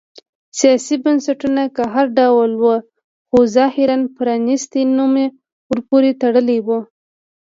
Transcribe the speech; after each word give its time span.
سیاسي 0.59 0.95
بنسټونه 1.03 1.63
که 1.75 1.83
هر 1.93 2.05
ډول 2.19 2.51
و 2.63 2.65
خو 3.29 3.39
ظاهراً 3.57 3.97
پرانیستی 4.15 4.81
نوم 4.97 5.13
ورپورې 5.69 6.11
تړلی 6.21 6.59
و. 6.65 6.67